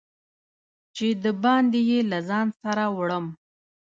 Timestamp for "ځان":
2.29-2.47